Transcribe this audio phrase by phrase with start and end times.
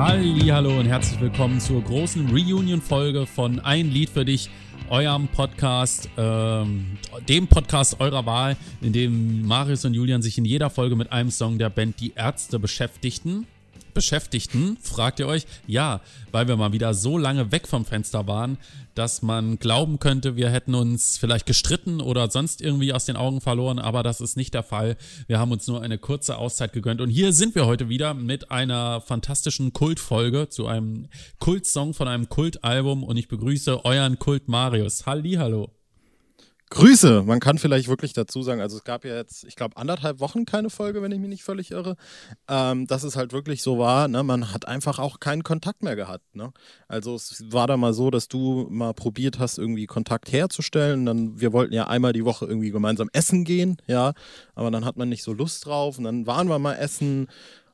[0.00, 4.48] Hallo und herzlich willkommen zur großen Reunion-Folge von Ein Lied für dich,
[4.90, 6.96] eurem Podcast, ähm,
[7.28, 11.32] dem Podcast eurer Wahl, in dem Marius und Julian sich in jeder Folge mit einem
[11.32, 13.48] Song der Band Die Ärzte beschäftigten.
[13.98, 15.44] Beschäftigten, fragt ihr euch?
[15.66, 18.56] Ja, weil wir mal wieder so lange weg vom Fenster waren,
[18.94, 23.40] dass man glauben könnte, wir hätten uns vielleicht gestritten oder sonst irgendwie aus den Augen
[23.40, 24.96] verloren, aber das ist nicht der Fall.
[25.26, 28.52] Wir haben uns nur eine kurze Auszeit gegönnt und hier sind wir heute wieder mit
[28.52, 31.08] einer fantastischen Kultfolge zu einem
[31.40, 35.06] Kultsong von einem Kultalbum und ich begrüße euren Kult Marius.
[35.06, 35.77] Hallo.
[36.70, 37.22] Grüße!
[37.24, 40.44] Man kann vielleicht wirklich dazu sagen, also es gab ja jetzt, ich glaube, anderthalb Wochen
[40.44, 41.96] keine Folge, wenn ich mich nicht völlig irre,
[42.48, 44.22] ähm, dass es halt wirklich so war, ne?
[44.22, 46.36] man hat einfach auch keinen Kontakt mehr gehabt.
[46.36, 46.52] Ne?
[46.86, 51.06] Also es war da mal so, dass du mal probiert hast, irgendwie Kontakt herzustellen.
[51.06, 54.12] Dann, wir wollten ja einmal die Woche irgendwie gemeinsam essen gehen, ja,
[54.54, 57.28] aber dann hat man nicht so Lust drauf und dann waren wir mal essen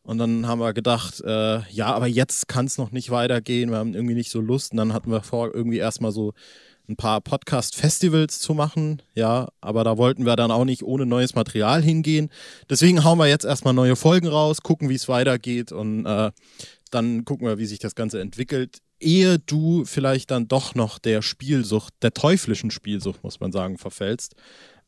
[0.04, 3.78] und dann haben wir gedacht, äh, ja, aber jetzt kann es noch nicht weitergehen, wir
[3.78, 6.34] haben irgendwie nicht so Lust und dann hatten wir vor, irgendwie erstmal so
[6.88, 11.34] ein paar Podcast-Festivals zu machen, ja, aber da wollten wir dann auch nicht ohne neues
[11.34, 12.30] Material hingehen.
[12.68, 16.30] Deswegen hauen wir jetzt erstmal neue Folgen raus, gucken, wie es weitergeht und äh,
[16.90, 18.78] dann gucken wir, wie sich das Ganze entwickelt.
[19.00, 24.34] Ehe du vielleicht dann doch noch der Spielsucht, der teuflischen Spielsucht, muss man sagen, verfällst.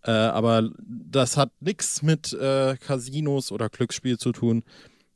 [0.02, 4.62] Äh, aber das hat nichts mit äh, Casinos oder Glücksspiel zu tun,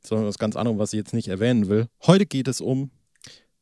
[0.04, 1.86] sondern was ganz anderes, was ich jetzt nicht erwähnen will.
[2.06, 2.90] Heute geht es um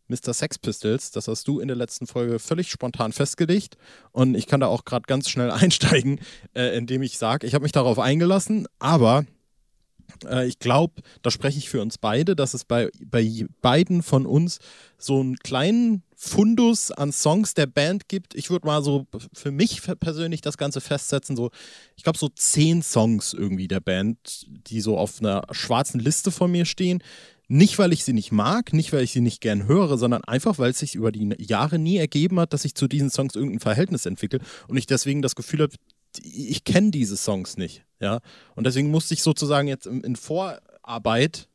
[0.08, 0.34] Mr.
[0.34, 1.10] Sex Pistols.
[1.10, 3.76] Das hast du in der letzten Folge völlig spontan festgelegt.
[4.12, 6.20] Und ich kann da auch gerade ganz schnell einsteigen,
[6.54, 9.24] äh, indem ich sage, ich habe mich darauf eingelassen, aber
[10.26, 14.26] äh, ich glaube, da spreche ich für uns beide, dass es bei, bei beiden von
[14.26, 14.58] uns
[14.96, 18.34] so einen kleinen Fundus an Songs der Band gibt.
[18.34, 21.50] Ich würde mal so für mich persönlich das Ganze festsetzen, so,
[21.96, 26.50] ich glaube, so zehn Songs irgendwie der Band, die so auf einer schwarzen Liste von
[26.50, 27.02] mir stehen,
[27.48, 30.58] nicht, weil ich sie nicht mag, nicht, weil ich sie nicht gern höre, sondern einfach,
[30.58, 33.60] weil es sich über die Jahre nie ergeben hat, dass ich zu diesen Songs irgendein
[33.60, 35.72] Verhältnis entwickle und ich deswegen das Gefühl habe,
[36.22, 37.84] ich kenne diese Songs nicht.
[38.00, 38.20] Ja?
[38.54, 41.48] Und deswegen musste ich sozusagen jetzt in Vorarbeit,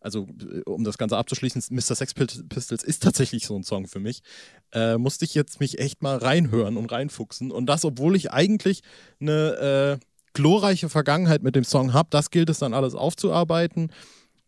[0.00, 1.94] also äh, um das Ganze abzuschließen, Mr.
[1.94, 4.22] Sex Pistols ist tatsächlich so ein Song für mich,
[4.72, 7.52] äh, musste ich jetzt mich echt mal reinhören und reinfuchsen.
[7.52, 8.82] Und das, obwohl ich eigentlich
[9.20, 13.92] eine äh, glorreiche Vergangenheit mit dem Song habe, das gilt es dann alles aufzuarbeiten.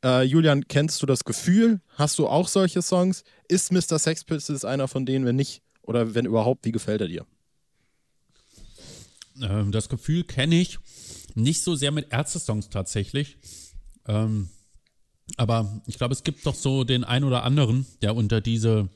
[0.05, 1.81] Äh, Julian, kennst du das Gefühl?
[1.95, 3.25] Hast du auch solche Songs?
[3.49, 3.99] Ist Mr.
[3.99, 5.63] Sex Pistols einer von denen, wenn nicht?
[5.83, 7.27] Oder wenn überhaupt, wie gefällt er dir?
[9.43, 10.79] Ähm, das Gefühl kenne ich
[11.35, 13.37] nicht so sehr mit Ärzte-Songs tatsächlich.
[14.07, 14.49] Ähm,
[15.37, 18.89] aber ich glaube, es gibt doch so den ein oder anderen, der unter diese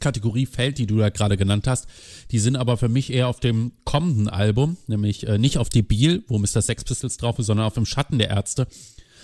[0.00, 1.86] Kategorie fällt, die du da gerade genannt hast.
[2.30, 6.24] Die sind aber für mich eher auf dem kommenden Album, nämlich äh, nicht auf Debil,
[6.26, 6.62] wo Mr.
[6.62, 8.66] Sex Pistols drauf ist, sondern auf dem Schatten der Ärzte.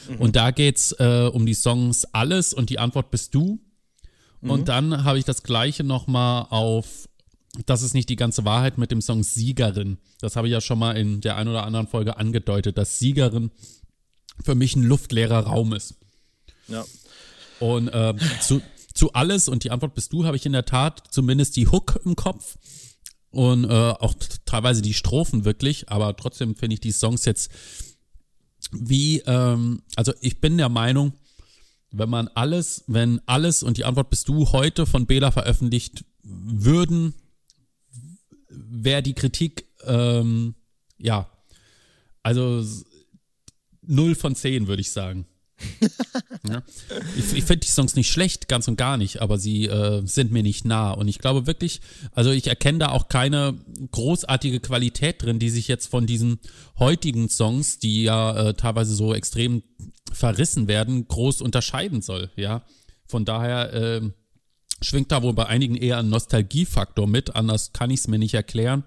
[0.09, 0.17] Mhm.
[0.17, 3.61] Und da geht's äh, um die Songs Alles und die Antwort bist du.
[4.41, 4.51] Mhm.
[4.51, 7.09] Und dann habe ich das gleiche nochmal auf
[7.67, 9.99] Das ist nicht die ganze Wahrheit mit dem Song Siegerin.
[10.21, 13.51] Das habe ich ja schon mal in der ein oder anderen Folge angedeutet, dass Siegerin
[14.43, 15.95] für mich ein luftleerer Raum ist.
[16.69, 16.85] Ja.
[17.59, 18.63] Und äh, zu,
[18.95, 22.01] zu alles und die Antwort bist du, habe ich in der Tat zumindest die Hook
[22.05, 22.57] im Kopf
[23.31, 27.51] und äh, auch teilweise die Strophen wirklich, aber trotzdem finde ich die Songs jetzt
[28.73, 31.13] wie, ähm, also ich bin der Meinung,
[31.93, 37.15] wenn man alles, wenn alles und die Antwort bist du heute von Bela veröffentlicht würden,
[38.49, 40.55] wäre die Kritik, ähm,
[40.99, 41.29] ja,
[42.23, 42.65] also
[43.83, 45.27] 0 von 10 würde ich sagen.
[46.49, 46.63] Ja.
[47.17, 50.33] Ich, ich finde die Songs nicht schlecht, ganz und gar nicht, aber sie äh, sind
[50.33, 50.93] mir nicht nah.
[50.93, 51.81] Und ich glaube wirklich,
[52.13, 53.59] also ich erkenne da auch keine
[53.91, 56.39] großartige Qualität drin, die sich jetzt von diesen
[56.79, 59.63] heutigen Songs, die ja äh, teilweise so extrem
[60.13, 62.31] verrissen werden, groß unterscheiden soll.
[62.37, 62.63] Ja,
[63.07, 64.01] von daher äh,
[64.83, 67.37] schwingt da wohl bei einigen eher ein Nostalgiefaktor mit.
[67.37, 68.85] Anders kann ich es mir nicht erklären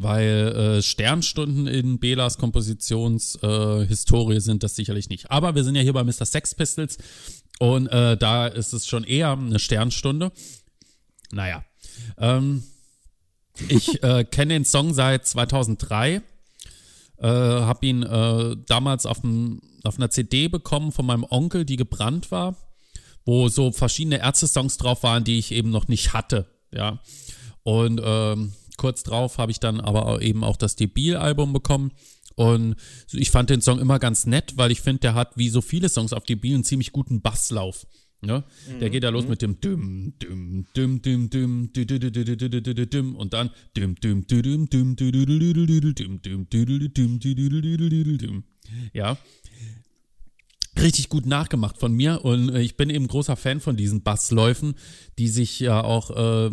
[0.00, 5.30] weil äh, Sternstunden in Belas Kompositionshistorie äh, sind das sicherlich nicht.
[5.30, 6.24] Aber wir sind ja hier bei Mr.
[6.24, 6.98] Sex Pistols
[7.58, 10.30] und äh, da ist es schon eher eine Sternstunde.
[11.32, 11.64] Naja.
[12.16, 12.62] Ähm,
[13.68, 16.22] ich äh, kenne den Song seit 2003.
[17.20, 21.76] Äh, hab ihn äh, damals auf, dem, auf einer CD bekommen von meinem Onkel, die
[21.76, 22.54] gebrannt war,
[23.24, 26.46] wo so verschiedene Ärzte-Songs drauf waren, die ich eben noch nicht hatte.
[26.70, 27.00] Ja.
[27.64, 31.92] Und ähm, kurz drauf habe ich dann aber eben auch das Debil-Album bekommen.
[32.34, 32.76] Und
[33.12, 35.88] ich fand den Song immer ganz nett, weil ich finde, der hat wie so viele
[35.88, 37.86] Songs auf Debil einen ziemlich guten Basslauf.
[38.20, 38.44] Ne?
[38.68, 38.80] Mhm.
[38.80, 43.50] Der geht da los mit dem düm düm düm düm düm düm düm und dann
[43.76, 47.18] düm düm düm düm düm düm
[48.18, 48.44] düm
[48.92, 49.16] ja
[50.80, 54.74] richtig gut nachgemacht von mir und äh, ich bin eben großer Fan von diesen Bassläufen,
[55.18, 56.50] die sich ja auch äh,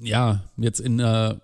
[0.00, 1.40] ja jetzt in der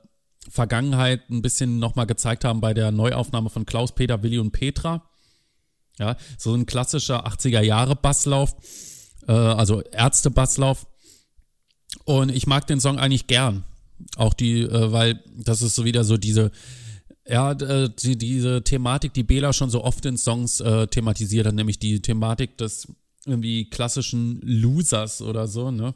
[0.49, 5.09] Vergangenheit ein bisschen nochmal gezeigt haben bei der Neuaufnahme von Klaus, Peter, Willi und Petra.
[5.99, 8.57] Ja, so ein klassischer 80er Jahre Basslauf,
[9.29, 10.87] äh, also Ärzte-Basslauf.
[12.05, 13.65] Und ich mag den Song eigentlich gern.
[14.17, 16.51] Auch die, äh, weil das ist so wieder so diese,
[17.27, 21.55] ja, äh, die, diese Thematik, die Bela schon so oft in Songs äh, thematisiert hat,
[21.55, 22.89] nämlich die Thematik des
[23.27, 25.95] irgendwie klassischen Losers oder so, ne?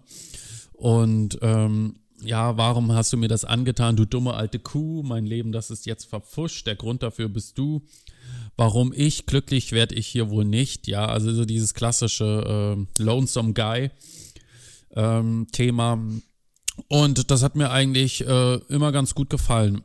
[0.73, 5.53] Und ähm, ja, warum hast du mir das angetan, du dumme alte Kuh, mein Leben,
[5.53, 7.83] das ist jetzt verpfuscht, der Grund dafür bist du.
[8.57, 13.53] Warum ich, glücklich werde ich hier wohl nicht, ja, also so dieses klassische äh, Lonesome
[13.53, 13.91] Guy
[14.95, 16.03] ähm, Thema.
[16.89, 19.83] Und das hat mir eigentlich äh, immer ganz gut gefallen.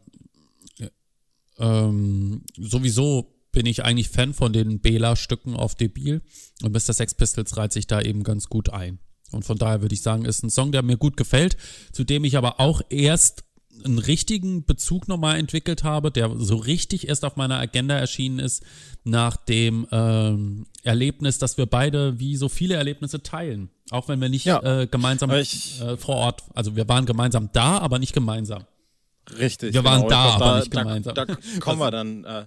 [1.60, 6.22] Ähm, sowieso bin ich eigentlich Fan von den Bela-Stücken auf Debil
[6.63, 6.94] und Mr.
[6.94, 9.00] Sex Pistols reiht sich da eben ganz gut ein.
[9.31, 11.57] Und von daher würde ich sagen, ist ein Song, der mir gut gefällt,
[11.92, 13.44] zu dem ich aber auch erst
[13.83, 18.63] einen richtigen Bezug nochmal entwickelt habe, der so richtig erst auf meiner Agenda erschienen ist,
[19.04, 23.69] nach dem ähm, Erlebnis, dass wir beide wie so viele Erlebnisse teilen.
[23.89, 27.50] Auch wenn wir nicht ja, äh, gemeinsam ich, äh, vor Ort, also wir waren gemeinsam
[27.54, 28.66] da, aber nicht gemeinsam.
[29.38, 29.74] Richtig.
[29.74, 30.10] Wir waren genau.
[30.10, 31.16] da, aber da, nicht gemeinsam.
[31.16, 32.45] Da, da kommen wir dann äh,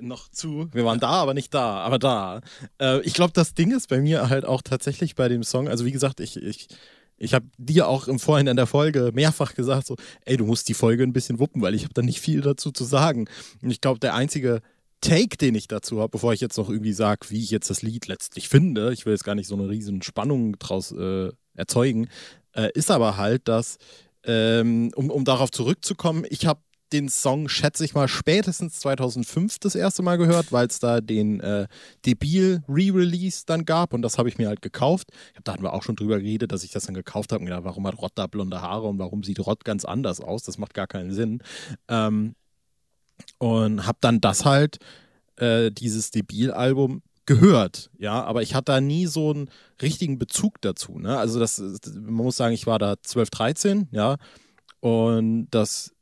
[0.00, 0.68] noch zu.
[0.72, 2.40] Wir waren da, aber nicht da, aber da.
[2.80, 5.84] Äh, ich glaube, das Ding ist bei mir halt auch tatsächlich bei dem Song, also
[5.84, 6.68] wie gesagt, ich, ich,
[7.16, 10.68] ich habe dir auch im Vorhinein in der Folge mehrfach gesagt, so, ey, du musst
[10.68, 13.28] die Folge ein bisschen wuppen, weil ich habe da nicht viel dazu zu sagen.
[13.62, 14.60] Und ich glaube, der einzige
[15.00, 17.82] Take, den ich dazu habe, bevor ich jetzt noch irgendwie sage, wie ich jetzt das
[17.82, 22.08] Lied letztlich finde, ich will jetzt gar nicht so eine riesen Spannung draus äh, erzeugen,
[22.52, 23.76] äh, ist aber halt, dass,
[24.24, 26.60] ähm, um, um darauf zurückzukommen, ich habe
[26.94, 31.40] den Song, schätze ich mal, spätestens 2005 das erste Mal gehört, weil es da den
[31.40, 31.66] äh,
[32.06, 35.08] Debil Re-Release dann gab und das habe ich mir halt gekauft.
[35.34, 37.46] Hab, da hatten wir auch schon drüber geredet, dass ich das dann gekauft habe und
[37.46, 40.44] gedacht, warum hat Rott da blonde Haare und warum sieht Rott ganz anders aus?
[40.44, 41.42] Das macht gar keinen Sinn.
[41.88, 42.36] Ähm,
[43.38, 44.78] und habe dann das halt,
[45.36, 49.50] äh, dieses Debil-Album gehört, ja, aber ich hatte da nie so einen
[49.82, 51.18] richtigen Bezug dazu, ne?
[51.18, 54.16] Also das, man muss sagen, ich war da 12, 13, ja,
[54.80, 55.93] und das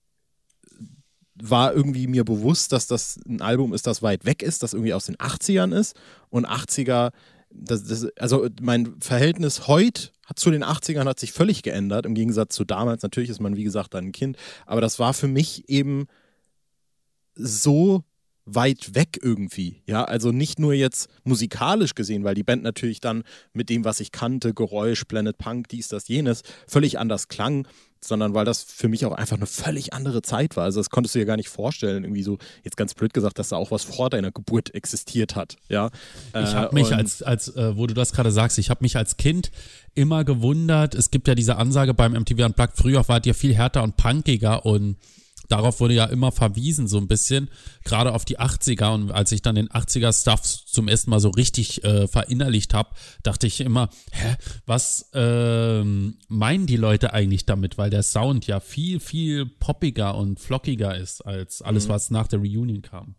[1.44, 4.94] war irgendwie mir bewusst, dass das ein Album ist, das weit weg ist, das irgendwie
[4.94, 5.96] aus den 80ern ist.
[6.30, 7.10] Und 80er,
[7.50, 12.54] das, das, also mein Verhältnis heute zu den 80ern hat sich völlig geändert, im Gegensatz
[12.54, 13.02] zu damals.
[13.02, 14.36] Natürlich ist man, wie gesagt, dann ein Kind.
[14.66, 16.06] Aber das war für mich eben
[17.34, 18.04] so
[18.44, 19.82] weit weg irgendwie.
[19.86, 23.98] Ja, also nicht nur jetzt musikalisch gesehen, weil die Band natürlich dann mit dem, was
[23.98, 27.66] ich kannte, Geräusch, Planet Punk, dies, das, jenes, völlig anders klang,
[28.04, 30.64] sondern weil das für mich auch einfach eine völlig andere Zeit war.
[30.64, 33.50] Also das konntest du dir gar nicht vorstellen, irgendwie so, jetzt ganz blöd gesagt, dass
[33.50, 35.56] da auch was vor deiner Geburt existiert hat.
[35.68, 35.90] Ja.
[36.30, 39.16] Ich habe mich als, als äh, wo du das gerade sagst, ich habe mich als
[39.16, 39.50] Kind
[39.94, 43.82] immer gewundert, es gibt ja diese Ansage beim MTV Unplugged, früher wart ihr viel härter
[43.82, 44.96] und punkiger und
[45.52, 47.50] darauf wurde ja immer verwiesen, so ein bisschen,
[47.84, 48.94] gerade auf die 80er.
[48.94, 52.90] Und als ich dann den 80er-Stuff zum ersten Mal so richtig äh, verinnerlicht habe,
[53.22, 57.76] dachte ich immer, hä, was ähm, meinen die Leute eigentlich damit?
[57.76, 61.92] Weil der Sound ja viel, viel poppiger und flockiger ist als alles, mhm.
[61.92, 63.14] was nach der Reunion kam.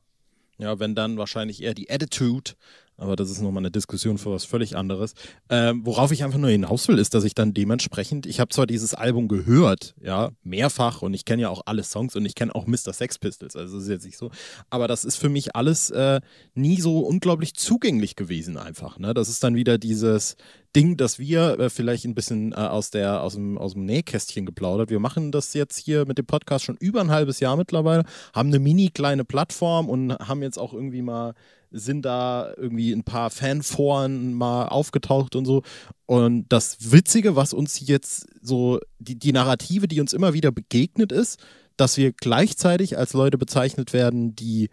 [0.57, 2.51] Ja, wenn dann wahrscheinlich eher die Attitude
[2.97, 5.13] aber das ist nochmal eine Diskussion für was völlig anderes.
[5.49, 8.67] Ähm, worauf ich einfach nur hinaus will, ist, dass ich dann dementsprechend, ich habe zwar
[8.67, 12.53] dieses Album gehört, ja, mehrfach und ich kenne ja auch alle Songs und ich kenne
[12.53, 12.93] auch Mr.
[12.93, 14.31] Sex Pistols, also das ist jetzt nicht so,
[14.69, 16.21] aber das ist für mich alles äh,
[16.53, 18.99] nie so unglaublich zugänglich gewesen einfach.
[18.99, 19.13] Ne?
[19.13, 20.35] Das ist dann wieder dieses
[20.75, 24.45] Ding, dass wir äh, vielleicht ein bisschen äh, aus, der, aus, dem, aus dem Nähkästchen
[24.45, 24.89] geplaudert.
[24.89, 28.03] Wir machen das jetzt hier mit dem Podcast schon über ein halbes Jahr mittlerweile,
[28.33, 31.33] haben eine mini kleine Plattform und haben jetzt auch irgendwie mal
[31.75, 35.63] sind da irgendwie ein paar Fanforen mal aufgetaucht und so.
[36.05, 41.11] Und das Witzige, was uns jetzt so, die, die Narrative, die uns immer wieder begegnet
[41.11, 41.43] ist,
[41.75, 44.69] dass wir gleichzeitig als Leute bezeichnet werden, die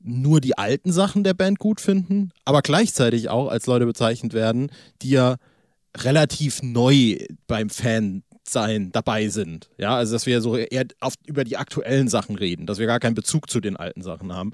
[0.00, 4.70] nur die alten Sachen der Band gut finden, aber gleichzeitig auch als Leute bezeichnet werden,
[5.02, 5.36] die ja
[5.96, 9.68] relativ neu beim Fan sein dabei sind.
[9.78, 13.00] Ja, also dass wir so eher auf, über die aktuellen Sachen reden, dass wir gar
[13.00, 14.52] keinen Bezug zu den alten Sachen haben.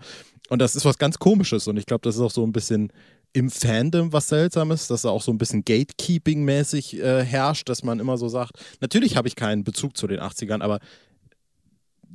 [0.48, 2.92] Und das ist was ganz Komisches und ich glaube, das ist auch so ein bisschen
[3.32, 7.98] im Fandom was Seltsames, dass da auch so ein bisschen Gatekeeping-mäßig äh, herrscht, dass man
[7.98, 10.78] immer so sagt, natürlich habe ich keinen Bezug zu den 80ern, aber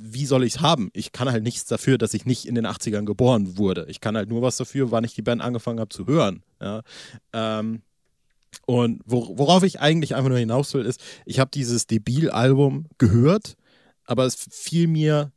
[0.01, 0.89] wie soll ich es haben?
[0.93, 3.85] Ich kann halt nichts dafür, dass ich nicht in den 80ern geboren wurde.
[3.89, 6.43] Ich kann halt nur was dafür, wann ich die Band angefangen habe zu hören.
[6.61, 6.81] Ja?
[7.33, 7.81] Ähm,
[8.65, 13.55] und worauf ich eigentlich einfach nur hinaus will, ist, ich habe dieses Debil-Album gehört,
[14.05, 15.31] aber es fiel mir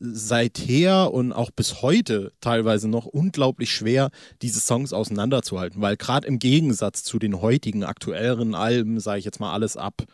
[0.00, 4.10] seither und auch bis heute teilweise noch unglaublich schwer,
[4.40, 9.40] diese Songs auseinanderzuhalten, weil gerade im Gegensatz zu den heutigen aktuelleren Alben, sage ich jetzt
[9.40, 10.04] mal alles ab,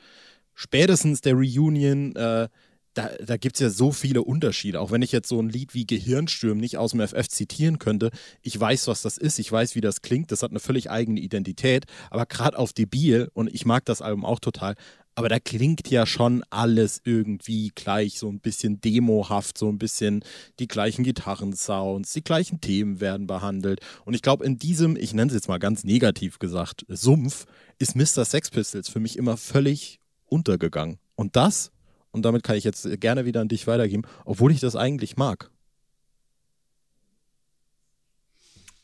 [0.54, 2.48] spätestens der Reunion, äh,
[2.96, 4.80] da, da gibt es ja so viele Unterschiede.
[4.80, 8.10] Auch wenn ich jetzt so ein Lied wie Gehirnstürm nicht aus dem FF zitieren könnte,
[8.42, 11.20] ich weiß, was das ist, ich weiß, wie das klingt, das hat eine völlig eigene
[11.20, 11.84] Identität.
[12.10, 14.76] Aber gerade auf Debil, und ich mag das Album auch total,
[15.14, 20.22] aber da klingt ja schon alles irgendwie gleich, so ein bisschen demohaft, so ein bisschen
[20.58, 23.80] die gleichen Gitarrensounds, die gleichen Themen werden behandelt.
[24.04, 27.46] Und ich glaube, in diesem, ich nenne es jetzt mal ganz negativ gesagt, Sumpf,
[27.78, 28.24] ist Mr.
[28.24, 30.98] Sex Pistols für mich immer völlig untergegangen.
[31.14, 31.72] Und das,
[32.16, 35.50] und damit kann ich jetzt gerne wieder an dich weitergeben, obwohl ich das eigentlich mag.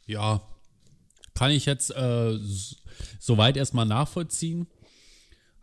[0.07, 0.43] Ja,
[1.35, 2.39] kann ich jetzt äh,
[3.19, 4.67] soweit erstmal nachvollziehen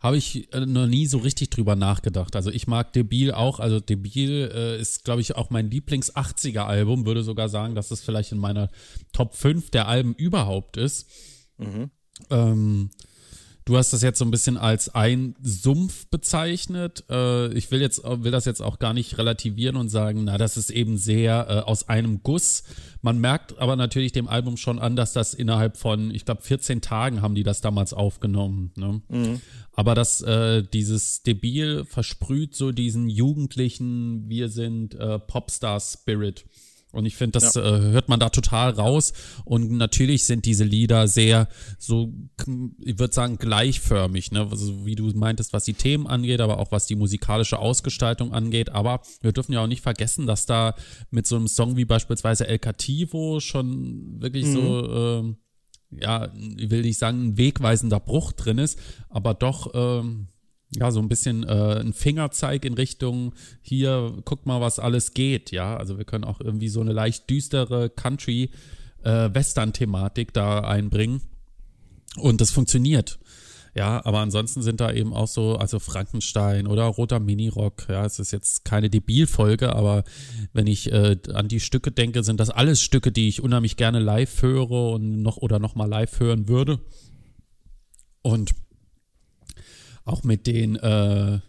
[0.00, 2.34] habe ich äh, noch nie so richtig drüber nachgedacht.
[2.34, 3.60] Also ich mag Debil auch.
[3.60, 7.04] Also Debil äh, ist, glaube ich, auch mein Lieblings-80er-Album.
[7.04, 8.70] Würde sogar sagen, dass es vielleicht in meiner
[9.12, 11.06] Top 5 der Alben überhaupt ist.
[11.58, 11.90] Mhm.
[12.30, 12.90] Ähm,
[13.70, 17.04] Du hast das jetzt so ein bisschen als ein Sumpf bezeichnet.
[17.08, 20.56] Äh, ich will jetzt will das jetzt auch gar nicht relativieren und sagen, na, das
[20.56, 22.64] ist eben sehr äh, aus einem Guss.
[23.00, 26.80] Man merkt aber natürlich dem Album schon an, dass das innerhalb von, ich glaube, 14
[26.80, 28.72] Tagen haben die das damals aufgenommen.
[28.74, 29.02] Ne?
[29.08, 29.40] Mhm.
[29.72, 36.44] Aber dass äh, dieses Debil versprüht so diesen jugendlichen, wir sind äh, Popstar-Spirit.
[36.92, 37.62] Und ich finde, das ja.
[37.62, 39.12] äh, hört man da total raus.
[39.44, 42.12] Und natürlich sind diese Lieder sehr so,
[42.80, 44.48] ich würde sagen, gleichförmig, ne?
[44.50, 48.70] Also, wie du meintest, was die Themen angeht, aber auch was die musikalische Ausgestaltung angeht.
[48.70, 50.74] Aber wir dürfen ja auch nicht vergessen, dass da
[51.10, 54.52] mit so einem Song wie beispielsweise El Cativo schon wirklich mhm.
[54.52, 55.24] so,
[55.90, 58.78] äh, ja, ich will nicht sagen, ein wegweisender Bruch drin ist,
[59.08, 60.28] aber doch, ähm,
[60.72, 65.50] ja, so ein bisschen äh, ein Fingerzeig in Richtung, hier, guck mal, was alles geht,
[65.50, 65.76] ja.
[65.76, 71.22] Also wir können auch irgendwie so eine leicht düstere Country-Western-Thematik äh, da einbringen.
[72.16, 73.18] Und das funktioniert.
[73.74, 78.18] Ja, aber ansonsten sind da eben auch so, also Frankenstein oder Roter Minirock, ja, es
[78.18, 80.02] ist jetzt keine Debilfolge, aber
[80.52, 84.00] wenn ich äh, an die Stücke denke, sind das alles Stücke, die ich unheimlich gerne
[84.00, 86.80] live höre und noch oder noch mal live hören würde.
[88.22, 88.54] Und
[90.04, 91.40] auch mit den äh,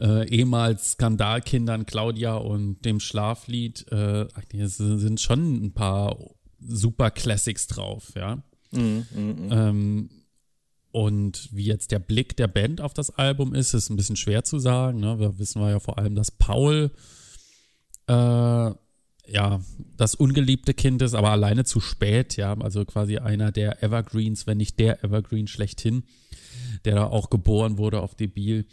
[0.00, 6.16] äh, ehemals Skandalkindern Claudia und dem Schlaflied, äh, sind schon ein paar
[6.58, 8.42] super Classics drauf, ja.
[8.72, 9.52] Mm, mm, mm.
[9.52, 10.10] Ähm,
[10.92, 14.42] und wie jetzt der Blick der Band auf das Album ist, ist ein bisschen schwer
[14.42, 15.00] zu sagen.
[15.00, 15.20] Ne?
[15.20, 16.90] Wir wissen wir ja vor allem, dass Paul
[18.08, 19.60] äh, ja
[19.96, 24.58] das ungeliebte Kind ist, aber alleine zu spät, ja, also quasi einer der Evergreens, wenn
[24.58, 26.04] nicht der Evergreen schlechthin
[26.84, 28.66] der da auch geboren wurde auf Debil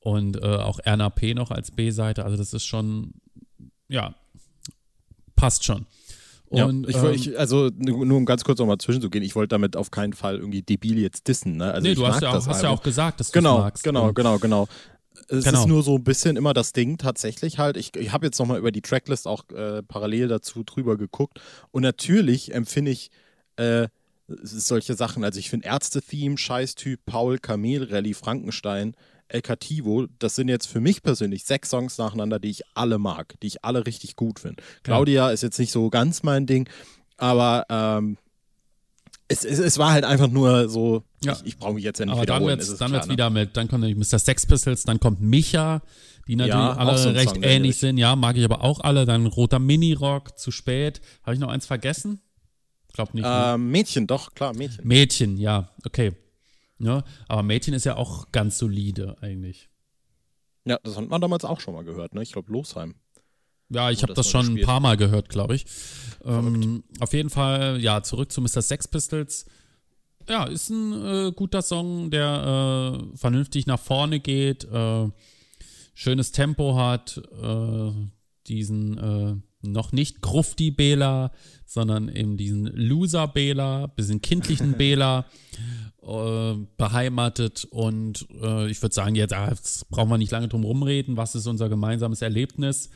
[0.00, 1.34] und äh, auch Erna P.
[1.34, 2.24] noch als B-Seite.
[2.24, 3.14] Also das ist schon,
[3.88, 4.14] ja,
[5.34, 5.86] passt schon.
[6.48, 9.90] Und, ja, ich, ähm, also nur um ganz kurz nochmal zwischenzugehen, ich wollte damit auf
[9.90, 11.56] keinen Fall irgendwie debil jetzt dissen.
[11.56, 11.72] Ne?
[11.72, 13.82] Also nee, du hast, ja auch, hast ja auch gesagt, dass du genau, magst.
[13.82, 14.68] Genau, genau, genau.
[15.28, 15.60] Es genau.
[15.60, 17.76] ist nur so ein bisschen immer das Ding tatsächlich halt.
[17.76, 21.40] Ich, ich habe jetzt nochmal über die Tracklist auch äh, parallel dazu drüber geguckt.
[21.70, 23.10] Und natürlich empfinde ich
[23.56, 23.88] äh,
[24.26, 25.24] solche Sachen.
[25.24, 28.96] Also ich finde Ärzte-Theme, Scheißtyp, Paul, Kamel, Rallye, Frankenstein,
[29.28, 33.34] El Cativo, das sind jetzt für mich persönlich sechs Songs nacheinander, die ich alle mag,
[33.40, 34.62] die ich alle richtig gut finde.
[34.82, 35.30] Claudia ja.
[35.30, 36.68] ist jetzt nicht so ganz mein Ding,
[37.16, 38.18] aber ähm,
[39.28, 41.32] es, es, es, war halt einfach nur so, ja.
[41.32, 43.02] ich, ich brauche mich jetzt ja nicht Aber dann wird es ne?
[43.08, 44.18] wieder mit, dann kommt nämlich Mr.
[44.18, 45.82] Sex Pistols, dann kommt Micha,
[46.28, 49.06] die natürlich ja, alle so recht Song, ähnlich sind, ja, mag ich aber auch alle,
[49.06, 51.00] dann Roter Mini-Rock, zu spät.
[51.22, 52.20] Habe ich noch eins vergessen?
[52.94, 53.26] Glaub nicht.
[53.26, 54.86] Äh, Mädchen, doch, klar, Mädchen.
[54.86, 56.12] Mädchen, ja, okay.
[56.78, 59.68] Ja, aber Mädchen ist ja auch ganz solide eigentlich.
[60.64, 62.22] Ja, das hat man damals auch schon mal gehört, ne?
[62.22, 62.94] Ich glaube, Losheim.
[63.68, 64.62] Ja, ich habe das, das schon gespielt.
[64.62, 65.66] ein paar Mal gehört, glaube ich.
[66.24, 68.62] Ähm, auf jeden Fall, ja, zurück zu Mr.
[68.62, 69.46] Sex Pistols.
[70.28, 75.08] Ja, ist ein äh, guter Song, der äh, vernünftig nach vorne geht, äh,
[75.94, 77.90] schönes Tempo hat, äh,
[78.46, 79.36] diesen äh,
[79.72, 81.32] noch nicht Grufti Bela,
[81.66, 85.26] sondern eben diesen Loser Bela, bisschen kindlichen Bela
[86.02, 90.64] äh, beheimatet und äh, ich würde sagen, jetzt, ah, jetzt brauchen wir nicht lange drum
[90.64, 92.90] rumreden, was ist unser gemeinsames Erlebnis.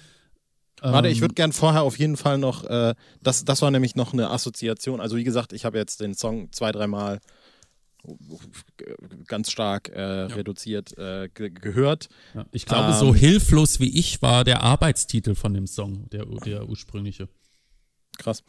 [0.81, 4.13] Warte, ich würde gern vorher auf jeden Fall noch, äh, das, das war nämlich noch
[4.13, 5.01] eine Assoziation.
[5.01, 7.21] Also wie gesagt, ich habe jetzt den Song zwei, dreimal
[9.27, 10.27] ganz stark äh, ja.
[10.27, 12.09] reduziert äh, ge gehört.
[12.35, 12.47] Ja.
[12.53, 16.69] Ich glaube, ähm, so hilflos wie ich war der Arbeitstitel von dem Song, der, der
[16.69, 17.29] ursprüngliche.
[18.19, 18.43] Krass.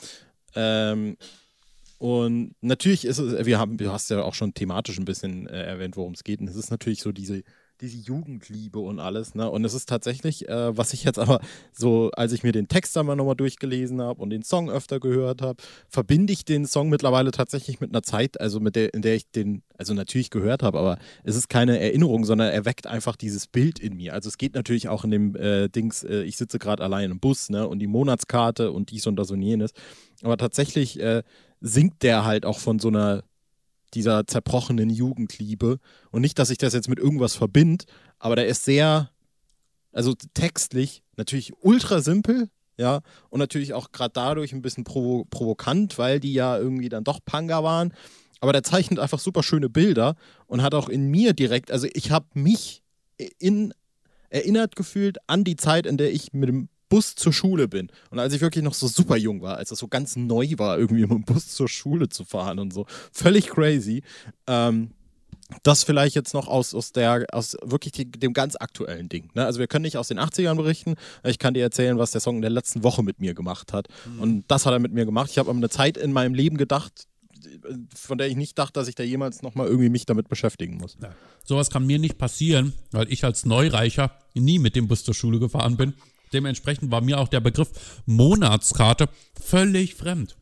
[0.56, 1.18] Ähm,
[1.98, 5.64] und natürlich ist es, wir haben, du hast ja auch schon thematisch ein bisschen äh,
[5.64, 6.40] erwähnt, worum es geht.
[6.40, 7.44] Und es ist natürlich so diese
[7.82, 9.36] diese Jugendliebe und alles.
[9.36, 9.50] Ne?
[9.50, 11.40] Und es ist tatsächlich, äh, was ich jetzt aber
[11.72, 15.42] so, als ich mir den Text einmal nochmal durchgelesen habe und den Song öfter gehört
[15.42, 19.16] habe, verbinde ich den Song mittlerweile tatsächlich mit einer Zeit, also mit der, in der
[19.16, 23.16] ich den, also natürlich gehört habe, aber es ist keine Erinnerung, sondern er weckt einfach
[23.16, 24.14] dieses Bild in mir.
[24.14, 27.20] Also es geht natürlich auch in dem äh, Dings, äh, ich sitze gerade allein im
[27.20, 27.68] Bus, ne?
[27.68, 29.72] Und die Monatskarte und dies und das und jenes.
[30.22, 31.24] Aber tatsächlich äh,
[31.62, 33.24] singt der halt auch von so einer
[33.94, 35.80] dieser zerbrochenen Jugendliebe.
[36.12, 37.86] Und nicht, dass ich das jetzt mit irgendwas verbinde,
[38.18, 39.10] aber der ist sehr,
[39.92, 45.98] also textlich natürlich ultra simpel, ja, und natürlich auch gerade dadurch ein bisschen provo provokant,
[45.98, 47.94] weil die ja irgendwie dann doch Panga waren.
[48.40, 50.16] Aber der zeichnet einfach super schöne Bilder
[50.48, 52.82] und hat auch in mir direkt, also ich habe mich
[53.38, 53.74] in,
[54.30, 57.90] erinnert gefühlt an die Zeit, in der ich mit dem Bus zur Schule bin.
[58.10, 60.78] Und als ich wirklich noch so super jung war, als das so ganz neu war,
[60.78, 62.86] irgendwie mit dem Bus zur Schule zu fahren und so.
[63.12, 64.02] Völlig crazy.
[64.48, 64.90] Ähm,
[65.64, 69.30] das vielleicht jetzt noch aus, aus der, aus wirklich die, dem ganz aktuellen Ding.
[69.34, 69.46] Ne?
[69.46, 70.96] Also wir können nicht aus den 80ern berichten.
[71.24, 73.88] Ich kann dir erzählen, was der Song in der letzten Woche mit mir gemacht hat.
[74.06, 74.20] Mhm.
[74.20, 75.32] Und das hat er mit mir gemacht.
[75.32, 77.08] Ich habe an eine Zeit in meinem Leben gedacht,
[77.96, 80.98] von der ich nicht dachte, dass ich da jemals nochmal irgendwie mich damit beschäftigen muss.
[81.02, 81.10] Ja.
[81.44, 85.40] Sowas kann mir nicht passieren, weil ich als Neureicher nie mit dem Bus zur Schule
[85.40, 85.94] gefahren bin
[86.34, 87.70] Dementsprechend war mir auch der Begriff
[88.06, 89.10] Monatskarte
[89.40, 90.36] völlig fremd.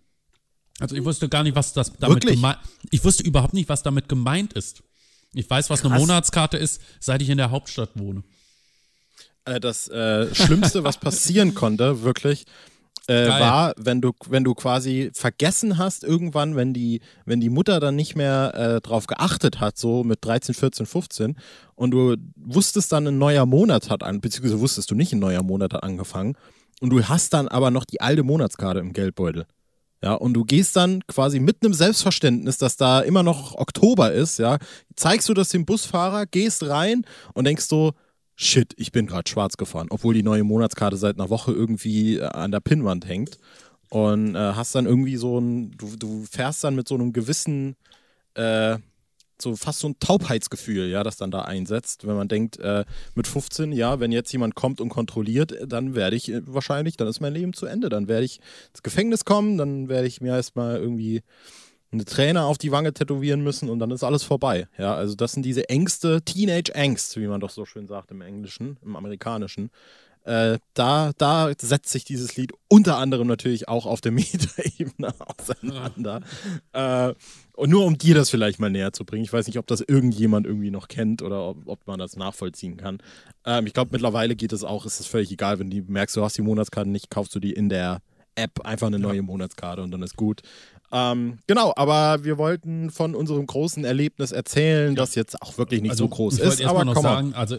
[0.80, 2.60] Also ich wusste gar nicht, was das damit gemeint
[2.92, 4.84] Ich wusste überhaupt nicht, was damit gemeint ist.
[5.34, 5.92] Ich weiß, was Krass.
[5.92, 8.24] eine Monatskarte ist, seit ich in der Hauptstadt wohne.
[9.46, 12.46] Das äh, Schlimmste, was passieren konnte, wirklich,
[13.08, 17.80] äh, war, wenn du, wenn du quasi vergessen hast, irgendwann, wenn die, wenn die Mutter
[17.80, 21.36] dann nicht mehr äh, drauf geachtet hat, so mit 13, 14, 15,
[21.76, 25.44] und du wusstest dann, ein neuer Monat hat an, beziehungsweise wusstest du nicht, ein neuer
[25.44, 26.36] Monat hat angefangen,
[26.80, 29.46] und du hast dann aber noch die alte Monatskarte im Geldbeutel.
[30.04, 34.38] Ja, und du gehst dann quasi mit einem Selbstverständnis, dass da immer noch Oktober ist,
[34.38, 34.60] ja,
[34.96, 37.94] zeigst du das dem Busfahrer, gehst rein und denkst so,
[38.38, 42.24] shit, ich bin gerade schwarz gefahren, obwohl die neue Monatskarte seit einer Woche irgendwie äh,
[42.24, 43.40] an der Pinnwand hängt.
[43.90, 47.76] Und äh, hast dann irgendwie so ein, du, du fährst dann mit so einem gewissen,
[48.36, 48.78] äh,
[49.42, 52.86] so fast so ein Taubheitsgefühl, ja, das dann da einsetzt, wenn man denkt, äh,
[53.16, 57.08] mit 15, ja, wenn jetzt jemand kommt und kontrolliert, dann werde ich äh, wahrscheinlich, dann
[57.08, 60.36] ist mein Leben zu Ende, dann werde ich ins Gefängnis kommen, dann werde ich mir
[60.36, 61.24] erstmal irgendwie
[61.92, 64.68] eine Träne auf die Wange tätowieren müssen und dann ist alles vorbei.
[64.78, 68.78] Ja, also das sind diese Ängste, Teenage-Angst, wie man doch so schön sagt im Englischen,
[68.84, 69.70] im Amerikanischen.
[70.28, 76.22] Äh, da, da setzt sich dieses Lied unter anderem natürlich auch auf der Metaebene auseinander.
[76.74, 77.14] äh,
[77.54, 79.24] und nur um dir das vielleicht mal näher zu bringen.
[79.24, 82.76] Ich weiß nicht, ob das irgendjemand irgendwie noch kennt oder ob, ob man das nachvollziehen
[82.76, 82.98] kann.
[83.46, 86.24] Ähm, ich glaube, mittlerweile geht es auch, ist es völlig egal, wenn du merkst, du
[86.24, 88.02] hast die Monatskarte nicht, kaufst du die in der
[88.36, 89.22] App einfach eine neue ja.
[89.24, 90.42] Monatskarte und dann ist gut.
[90.92, 95.92] Ähm, genau, aber wir wollten von unserem großen Erlebnis erzählen, das jetzt auch wirklich nicht
[95.92, 96.66] also, so groß ich ist.
[96.66, 97.58] Aber noch sagen, also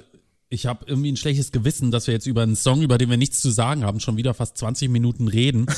[0.49, 3.19] ich habe irgendwie ein schlechtes Gewissen, dass wir jetzt über einen Song, über den wir
[3.19, 5.67] nichts zu sagen haben, schon wieder fast 20 Minuten reden.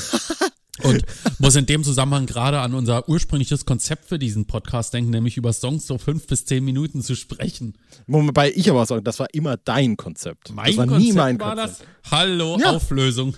[0.83, 1.03] Und
[1.37, 5.53] muss in dem Zusammenhang gerade an unser ursprüngliches Konzept für diesen Podcast denken, nämlich über
[5.53, 7.77] Songs so fünf bis zehn Minuten zu sprechen.
[8.07, 10.51] Wobei ich aber sagen, das war immer dein Konzept.
[10.53, 11.81] Mein das war Konzept nie mein war Konzept.
[11.81, 12.11] Das?
[12.11, 12.71] Hallo, ja.
[12.71, 13.35] Auflösung.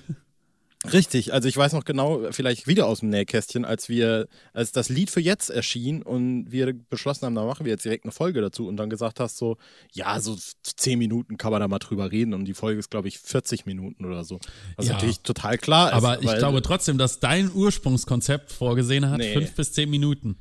[0.92, 4.90] Richtig, also ich weiß noch genau, vielleicht wieder aus dem Nähkästchen, als wir, als das
[4.90, 8.42] Lied für jetzt erschien und wir beschlossen haben, da machen wir jetzt direkt eine Folge
[8.42, 9.58] dazu und dann gesagt hast so,
[9.94, 13.08] ja, so zehn Minuten kann man da mal drüber reden und die Folge ist, glaube
[13.08, 14.40] ich, 40 Minuten oder so.
[14.76, 14.94] Was ja.
[14.94, 15.94] natürlich total klar ist.
[15.96, 19.34] Aber ich glaube trotzdem, dass dein Ursprungskonzept vorgesehen hat, nee.
[19.34, 20.38] fünf bis zehn Minuten.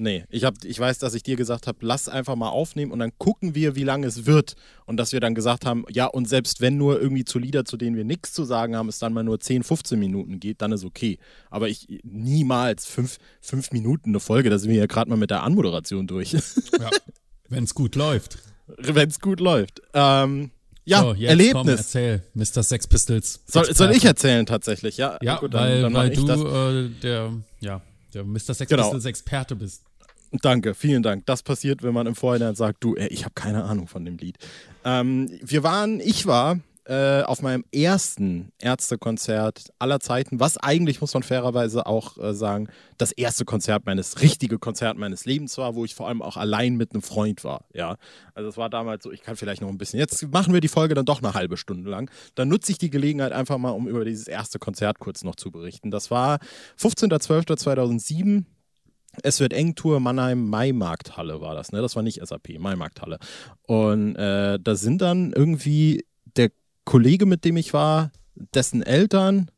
[0.00, 3.00] Nee, ich, hab, ich weiß, dass ich dir gesagt habe, lass einfach mal aufnehmen und
[3.00, 4.54] dann gucken wir, wie lange es wird.
[4.86, 7.76] Und dass wir dann gesagt haben, ja, und selbst wenn nur irgendwie zu Lieder, zu
[7.76, 10.72] denen wir nichts zu sagen haben, es dann mal nur 10, 15 Minuten geht, dann
[10.72, 11.18] ist okay.
[11.50, 15.30] Aber ich niemals fünf, fünf Minuten eine Folge, da sind wir ja gerade mal mit
[15.30, 16.32] der Anmoderation durch.
[16.32, 16.88] Ja,
[17.50, 18.38] wenn es gut läuft.
[18.78, 19.82] Wenn es gut läuft.
[19.94, 20.52] Ähm,
[20.84, 21.52] ja, so, Erlebnis.
[21.52, 22.62] Komm, erzähl, Mr.
[22.62, 23.40] Sex Pistols.
[23.46, 24.96] Soll, soll, ich erzählen tatsächlich?
[24.96, 27.82] Ja, ja gut, dann, weil, dann weil du äh, der, ja,
[28.14, 28.54] der Mr.
[28.54, 28.84] Sex genau.
[28.84, 29.82] Pistols Experte bist.
[30.32, 31.26] Danke, vielen Dank.
[31.26, 34.16] Das passiert, wenn man im Vorhinein sagt, du, ey, ich habe keine Ahnung von dem
[34.16, 34.36] Lied.
[34.84, 41.14] Ähm, wir waren, ich war äh, auf meinem ersten Ärztekonzert aller Zeiten, was eigentlich, muss
[41.14, 45.84] man fairerweise auch äh, sagen, das erste Konzert meines, richtige Konzert meines Lebens war, wo
[45.84, 47.64] ich vor allem auch allein mit einem Freund war.
[47.74, 47.96] Ja,
[48.34, 50.68] also es war damals so, ich kann vielleicht noch ein bisschen, jetzt machen wir die
[50.68, 52.10] Folge dann doch eine halbe Stunde lang.
[52.36, 55.50] Dann nutze ich die Gelegenheit einfach mal, um über dieses erste Konzert kurz noch zu
[55.50, 55.90] berichten.
[55.90, 56.38] Das war
[56.78, 58.44] 15.12.2007
[59.22, 61.80] es wird eng Tour Mannheim Maimarkthalle war das, ne?
[61.80, 63.18] Das war nicht SAP, Maimarkthalle.
[63.66, 66.04] Und äh, da sind dann irgendwie
[66.36, 66.50] der
[66.84, 68.10] Kollege, mit dem ich war,
[68.54, 69.50] dessen Eltern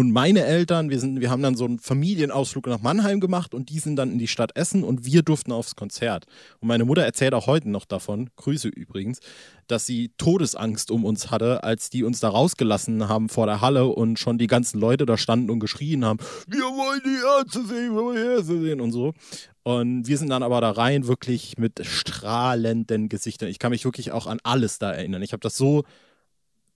[0.00, 3.68] Und meine Eltern, wir, sind, wir haben dann so einen Familienausflug nach Mannheim gemacht und
[3.68, 6.24] die sind dann in die Stadt Essen und wir durften aufs Konzert.
[6.58, 9.18] Und meine Mutter erzählt auch heute noch davon, Grüße übrigens,
[9.66, 13.88] dass sie Todesangst um uns hatte, als die uns da rausgelassen haben vor der Halle
[13.88, 17.94] und schon die ganzen Leute da standen und geschrien haben, wir wollen die Ärzte sehen,
[17.94, 19.12] wir wollen die Ärzte sehen und so.
[19.64, 23.50] Und wir sind dann aber da rein wirklich mit strahlenden Gesichtern.
[23.50, 25.20] Ich kann mich wirklich auch an alles da erinnern.
[25.20, 25.84] Ich habe das so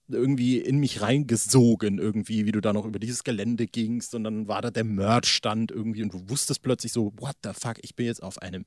[0.07, 4.47] irgendwie in mich reingesogen, irgendwie, wie du da noch über dieses Gelände gingst und dann
[4.47, 8.05] war da der Merch-Stand irgendwie und du wusstest plötzlich so, what the fuck, ich bin
[8.05, 8.65] jetzt auf einem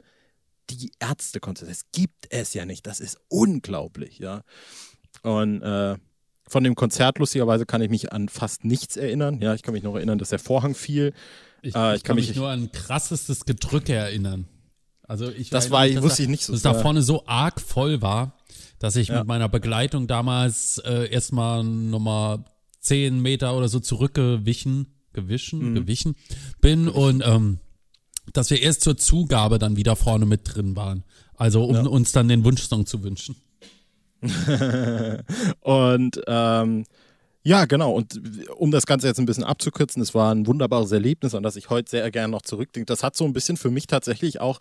[0.71, 1.71] die Ärzte-Konzert.
[1.71, 2.87] Das gibt es ja nicht.
[2.87, 4.43] Das ist unglaublich, ja.
[5.23, 5.97] Und äh,
[6.47, 9.41] von dem Konzert, lustigerweise, kann ich mich an fast nichts erinnern.
[9.41, 11.13] Ja, ich kann mich noch erinnern, dass der Vorhang fiel.
[11.63, 14.47] Ich, äh, ich, ich kann, mich, mich nur an krassestes Gedrücke erinnern.
[15.09, 16.53] Also ich das war, nicht, wusste ich nicht so.
[16.53, 18.39] Dass da vorne so arg voll war
[18.79, 19.19] dass ich ja.
[19.19, 22.45] mit meiner Begleitung damals äh, erstmal nochmal
[22.81, 25.75] zehn Meter oder so zurückgewichen, gewischen, mhm.
[25.75, 26.17] gewichen
[26.61, 27.59] bin und ähm,
[28.33, 31.05] dass wir erst zur Zugabe dann wieder vorne mit drin waren.
[31.35, 31.83] Also um ja.
[31.87, 33.37] uns dann den Wunschsong zu wünschen.
[35.61, 36.85] und ähm,
[37.43, 37.93] ja, genau.
[37.93, 38.21] Und
[38.57, 41.71] um das Ganze jetzt ein bisschen abzukürzen, es war ein wunderbares Erlebnis, an das ich
[41.71, 42.87] heute sehr gerne noch zurückdenke.
[42.87, 44.59] Das hat so ein bisschen für mich tatsächlich auch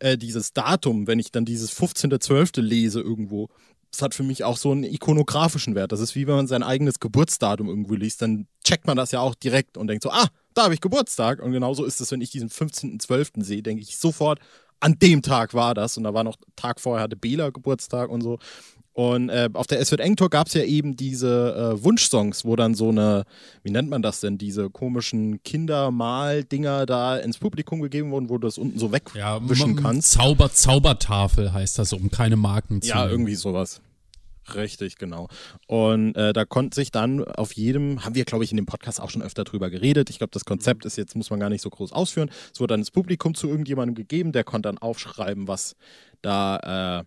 [0.00, 2.60] äh, dieses Datum, wenn ich dann dieses 15.12.
[2.60, 3.48] lese irgendwo,
[3.90, 5.92] das hat für mich auch so einen ikonografischen Wert.
[5.92, 9.20] Das ist wie wenn man sein eigenes Geburtsdatum irgendwo liest, dann checkt man das ja
[9.20, 11.40] auch direkt und denkt so, ah, da habe ich Geburtstag.
[11.40, 13.42] Und genauso ist es, wenn ich diesen 15.12.
[13.42, 14.40] sehe, denke ich sofort,
[14.80, 15.96] an dem Tag war das.
[15.96, 18.38] Und da war noch Tag vorher hatte Bela Geburtstag und so.
[18.98, 22.44] Und äh, auf der Es wird eng Tour gab es ja eben diese äh, Wunschsongs,
[22.44, 23.26] wo dann so eine,
[23.62, 28.48] wie nennt man das denn, diese komischen Kindermal-Dinger da ins Publikum gegeben wurden, wo du
[28.48, 30.10] das unten so wegwischen ja, kannst.
[30.10, 32.88] Zauber, Zaubertafel heißt das, um keine Marken zu.
[32.88, 33.10] Ja, nehmen.
[33.12, 33.82] irgendwie sowas.
[34.56, 35.28] Richtig, genau.
[35.68, 39.00] Und äh, da konnte sich dann auf jedem, haben wir, glaube ich, in dem Podcast
[39.00, 40.10] auch schon öfter drüber geredet.
[40.10, 42.32] Ich glaube, das Konzept ist jetzt, muss man gar nicht so groß ausführen.
[42.52, 45.76] Es wurde dann ins Publikum zu irgendjemandem gegeben, der konnte dann aufschreiben, was
[46.20, 47.04] da äh,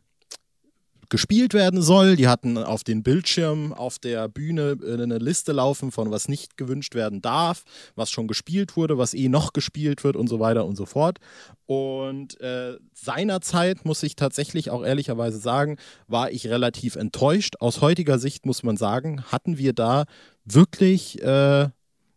[1.11, 2.15] gespielt werden soll.
[2.15, 6.57] Die hatten auf den Bildschirm auf der Bühne äh, eine Liste laufen von was nicht
[6.57, 7.63] gewünscht werden darf,
[7.95, 11.19] was schon gespielt wurde, was eh noch gespielt wird und so weiter und so fort.
[11.67, 17.55] Und äh, seinerzeit, muss ich tatsächlich auch ehrlicherweise sagen, war ich relativ enttäuscht.
[17.59, 20.05] Aus heutiger Sicht muss man sagen, hatten wir da
[20.45, 21.69] wirklich äh,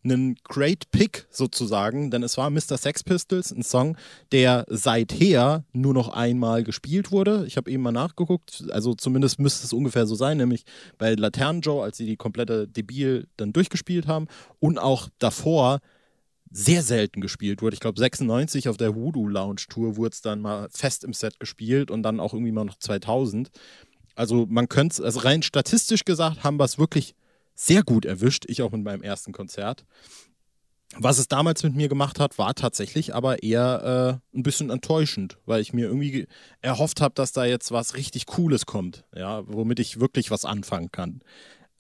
[0.04, 2.76] einen Great Pick sozusagen, denn es war Mr.
[2.76, 3.96] Sex Pistols, ein Song,
[4.32, 7.44] der seither nur noch einmal gespielt wurde.
[7.46, 10.64] Ich habe eben mal nachgeguckt, also zumindest müsste es ungefähr so sein, nämlich
[10.98, 14.26] bei Laternen Joe, als sie die komplette Debil dann durchgespielt haben
[14.60, 15.80] und auch davor
[16.50, 17.74] sehr selten gespielt wurde.
[17.74, 21.40] Ich glaube 96 auf der Voodoo Lounge Tour wurde es dann mal fest im Set
[21.40, 23.50] gespielt und dann auch irgendwie mal noch 2000.
[24.14, 27.16] Also man könnte, also rein statistisch gesagt, haben wir es wirklich
[27.54, 29.84] sehr gut erwischt, ich auch mit meinem ersten Konzert.
[30.96, 35.38] Was es damals mit mir gemacht hat, war tatsächlich aber eher äh, ein bisschen enttäuschend,
[35.44, 36.28] weil ich mir irgendwie
[36.60, 40.92] erhofft habe, dass da jetzt was richtig Cooles kommt, ja, womit ich wirklich was anfangen
[40.92, 41.20] kann.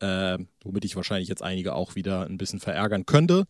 [0.00, 3.44] Äh, womit ich wahrscheinlich jetzt einige auch wieder ein bisschen verärgern könnte.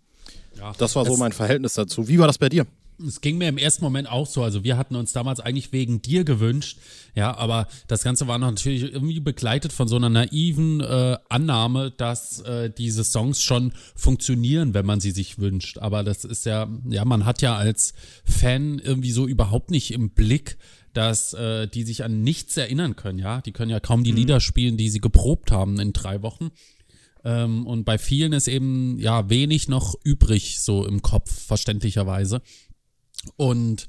[0.59, 2.09] Ja, das war so mein Verhältnis dazu.
[2.09, 2.67] Wie war das bei dir?
[3.05, 4.43] Es ging mir im ersten Moment auch so.
[4.43, 6.79] Also wir hatten uns damals eigentlich wegen dir gewünscht,
[7.15, 12.41] ja, aber das Ganze war natürlich irgendwie begleitet von so einer naiven äh, Annahme, dass
[12.41, 15.79] äh, diese Songs schon funktionieren, wenn man sie sich wünscht.
[15.79, 20.11] Aber das ist ja, ja, man hat ja als Fan irgendwie so überhaupt nicht im
[20.11, 20.57] Blick,
[20.93, 23.41] dass äh, die sich an nichts erinnern können, ja.
[23.41, 24.19] Die können ja kaum die mhm.
[24.19, 26.51] Lieder spielen, die sie geprobt haben in drei Wochen.
[27.25, 32.43] Ähm, und bei vielen ist eben ja wenig noch übrig, so im Kopf, verständlicherweise.
[33.37, 33.89] Und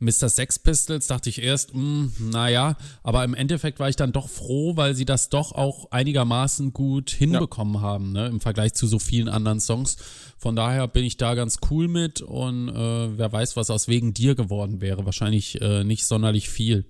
[0.00, 0.28] Mr.
[0.28, 4.28] Sex Pistols dachte ich erst, mh, hm, naja, aber im Endeffekt war ich dann doch
[4.28, 7.80] froh, weil sie das doch auch einigermaßen gut hinbekommen ja.
[7.80, 9.96] haben, ne, im Vergleich zu so vielen anderen Songs.
[10.36, 14.14] Von daher bin ich da ganz cool mit und äh, wer weiß, was aus wegen
[14.14, 15.06] dir geworden wäre.
[15.06, 16.84] Wahrscheinlich äh, nicht sonderlich viel.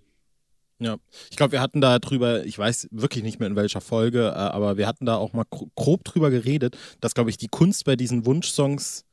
[0.80, 0.96] Ja,
[1.30, 4.33] ich glaube, wir hatten da drüber, ich weiß wirklich nicht mehr in welcher Folge, äh,
[4.33, 5.44] aber wir hatten da auch mal
[5.76, 9.04] grob drüber geredet, dass, glaube ich, die Kunst bei diesen Wunschsongs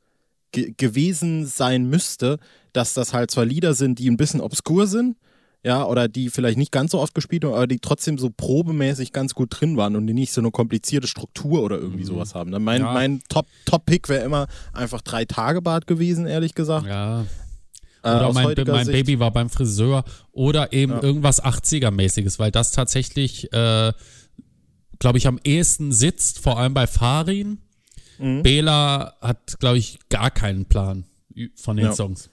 [0.52, 2.38] ge gewesen sein müsste,
[2.72, 5.16] dass das halt zwar Lieder sind, die ein bisschen obskur sind,
[5.64, 9.12] ja, oder die vielleicht nicht ganz so oft gespielt haben, aber die trotzdem so probemäßig
[9.12, 12.08] ganz gut drin waren und die nicht so eine komplizierte Struktur oder irgendwie mhm.
[12.08, 12.50] sowas haben.
[12.62, 12.92] Mein, ja.
[12.92, 16.86] mein Top-Pick wäre immer einfach drei Tage Bad gewesen, ehrlich gesagt.
[16.86, 17.26] Ja.
[18.02, 21.02] Äh, oder äh, mein, mein Baby war beim Friseur oder eben ja.
[21.02, 23.92] irgendwas 80er-mäßiges, weil das tatsächlich, äh,
[24.98, 27.58] glaube ich, am ehesten sitzt, vor allem bei Farin.
[28.22, 28.42] Mhm.
[28.42, 31.04] Bela hat, glaube ich, gar keinen Plan
[31.54, 31.92] von den ja.
[31.92, 32.30] Songs.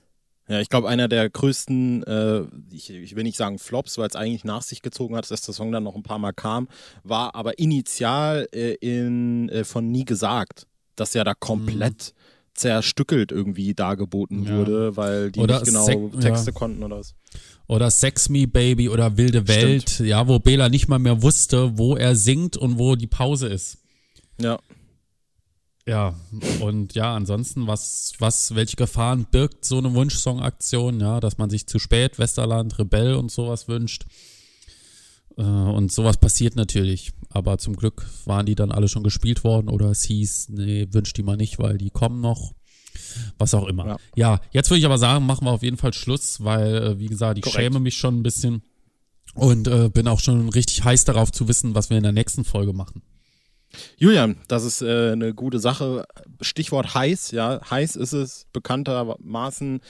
[0.50, 4.16] Ja, ich glaube, einer der größten, äh, ich, ich, will nicht sagen Flops, weil es
[4.16, 6.68] eigentlich nach sich gezogen hat, dass der Song dann noch ein paar Mal kam,
[7.04, 10.66] war aber initial äh, in, äh, von Nie gesagt.
[10.96, 12.52] das ja da komplett mhm.
[12.56, 14.58] zerstückelt irgendwie dargeboten ja.
[14.58, 16.58] wurde, weil die oder nicht genau Sek Texte ja.
[16.58, 17.14] konnten oder was.
[17.68, 20.10] Oder Sex Me Baby oder Wilde Welt, Stimmt.
[20.10, 23.78] ja, wo Bela nicht mal mehr wusste, wo er singt und wo die Pause ist.
[24.42, 24.58] Ja.
[25.90, 26.14] Ja,
[26.60, 31.66] und ja, ansonsten, was, was, welche Gefahren birgt so eine Wunschsong-Aktion, ja, dass man sich
[31.66, 34.06] zu spät Westerland, Rebell und sowas wünscht.
[35.36, 37.14] Äh, und sowas passiert natürlich.
[37.30, 41.18] Aber zum Glück waren die dann alle schon gespielt worden oder es hieß, nee, wünscht
[41.18, 42.54] die mal nicht, weil die kommen noch.
[43.40, 43.88] Was auch immer.
[43.88, 47.00] Ja, ja jetzt würde ich aber sagen, machen wir auf jeden Fall Schluss, weil, äh,
[47.00, 47.64] wie gesagt, ich Korrekt.
[47.64, 48.62] schäme mich schon ein bisschen
[49.34, 52.44] und äh, bin auch schon richtig heiß darauf zu wissen, was wir in der nächsten
[52.44, 53.02] Folge machen.
[53.98, 56.06] Julian, das ist äh, eine gute Sache.
[56.42, 57.60] Stichwort heiß, ja.
[57.70, 59.82] Heiß ist es bekanntermaßen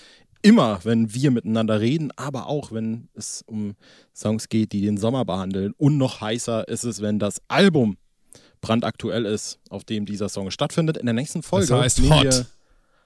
[0.42, 3.76] immer, wenn wir miteinander reden, aber auch wenn es um
[4.14, 5.74] Songs geht, die den Sommer behandeln.
[5.78, 7.98] Und noch heißer ist es, wenn das Album
[8.62, 10.98] brandaktuell ist, auf dem dieser Song stattfindet.
[10.98, 12.46] In der nächsten Folge das heißt Hot.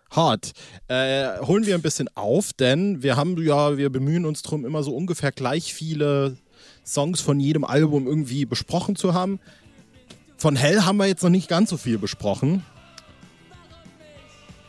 [0.09, 0.51] Hart.
[0.87, 4.83] Äh, holen wir ein bisschen auf, denn wir haben ja, wir bemühen uns darum, immer
[4.83, 6.37] so ungefähr gleich viele
[6.85, 9.39] Songs von jedem Album irgendwie besprochen zu haben.
[10.43, 12.65] Von Hell haben wir jetzt noch nicht ganz so viel besprochen.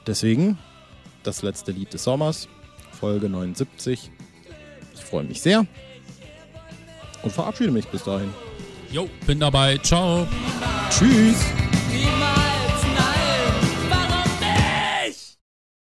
[0.07, 0.57] Deswegen
[1.25, 2.47] das letzte Lied des Sommers,
[2.93, 4.13] Folge 79.
[4.95, 5.67] Ich freue mich sehr
[7.25, 8.33] und verabschiede mich bis dahin.
[8.93, 9.79] Jo, bin dabei.
[9.79, 10.29] Ciao.
[10.91, 11.45] Tschüss.